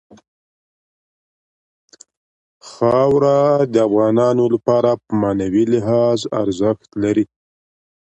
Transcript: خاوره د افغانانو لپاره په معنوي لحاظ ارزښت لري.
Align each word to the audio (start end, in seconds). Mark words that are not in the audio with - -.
خاوره 2.69 3.39
د 3.73 3.75
افغانانو 3.87 4.45
لپاره 4.53 4.89
په 5.03 5.11
معنوي 5.21 5.63
لحاظ 5.73 6.19
ارزښت 6.41 6.89
لري. 7.03 7.25